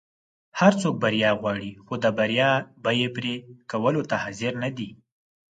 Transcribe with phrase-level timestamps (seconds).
[0.59, 2.51] هر څوک بریا غواړي خو د بریا
[2.83, 3.35] بیی پری
[3.71, 4.89] کولو ته حاضر نه دي.